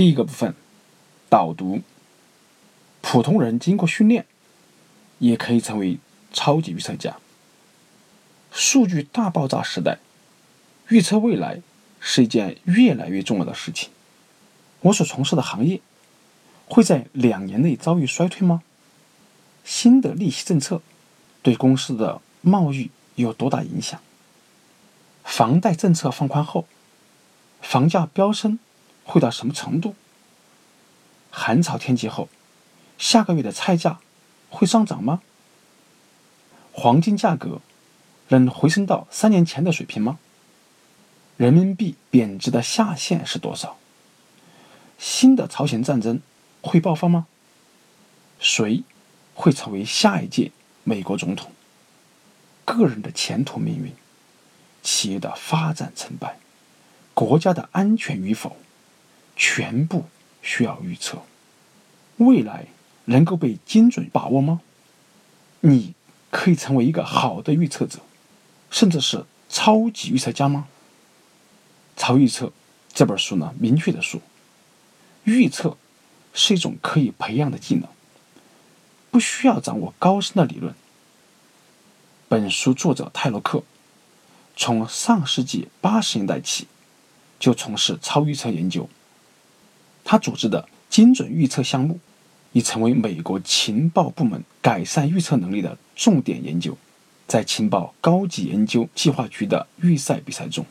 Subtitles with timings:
[0.00, 0.54] 第一个部分，
[1.28, 1.82] 导读。
[3.02, 4.24] 普通人经过训练，
[5.18, 5.98] 也可以成为
[6.32, 7.18] 超级预测家。
[8.50, 9.98] 数据大爆炸时代，
[10.88, 11.60] 预测未来
[12.00, 13.90] 是一件越来越重要的事情。
[14.80, 15.82] 我所从事的行业
[16.66, 18.62] 会在两年内遭遇衰退吗？
[19.66, 20.80] 新的利息政策
[21.42, 24.00] 对公司的贸易有多大影响？
[25.24, 26.66] 房贷政策放宽后，
[27.60, 28.58] 房价飙升
[29.10, 29.96] 会到什么程度？
[31.32, 32.28] 寒潮天气后，
[32.96, 33.98] 下个月的菜价
[34.48, 35.20] 会上涨吗？
[36.72, 37.60] 黄金价格
[38.28, 40.18] 能回升到三年前的水平吗？
[41.36, 43.76] 人民币贬值的下限是多少？
[44.98, 46.20] 新的朝鲜战争
[46.62, 47.26] 会爆发吗？
[48.38, 48.84] 谁
[49.34, 50.52] 会成为下一届
[50.84, 51.50] 美国总统？
[52.64, 53.92] 个人的前途命运？
[54.82, 56.38] 企业的发展成败，
[57.12, 58.56] 国家的安全与否，
[59.40, 60.04] 全部
[60.42, 61.22] 需要预测。
[62.18, 62.66] 未来
[63.06, 64.60] 能够被精准把握吗？
[65.60, 65.94] 你
[66.30, 68.00] 可以成为一个好的预测者，
[68.70, 70.68] 甚至是超级预测家吗？
[71.98, 72.46] 《超预测》
[72.92, 74.20] 这本书呢，明确的说，
[75.24, 75.78] 预测
[76.34, 77.88] 是一种可以培养的技能，
[79.10, 80.74] 不需要掌握高深的理论。
[82.28, 83.62] 本书作者泰罗克。
[84.56, 86.66] 从上世纪八十年代起，
[87.38, 88.90] 就从事超预测研究。
[90.10, 92.00] 他组织的精准预测项目，
[92.50, 96.76] 已成为美国情报部门改善预测能力的重点研究。
[97.28, 100.66] 在情报高级研究计划局的预赛比赛中，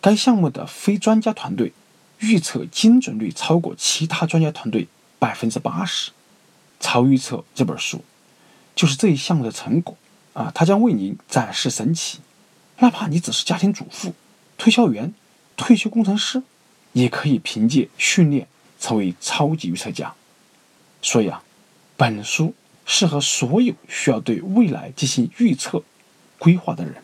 [0.00, 1.72] 该项目的非专家团队
[2.20, 4.86] 预测精准率超过其他专家团队
[5.18, 6.12] 百分之八十。
[6.78, 8.04] 超预测这本书
[8.76, 9.96] 就是这一项目的成果
[10.34, 10.52] 啊！
[10.54, 12.20] 它将为您展示神奇。
[12.78, 14.14] 哪怕你只是家庭主妇、
[14.56, 15.12] 推销员、
[15.56, 16.44] 退休工程师，
[16.92, 18.46] 也可以凭借训练
[18.80, 20.14] 成为超级预测家。
[21.02, 21.42] 所以啊，
[21.96, 22.54] 本书
[22.86, 25.82] 适合所有需要对未来进行预测、
[26.38, 26.94] 规划的人。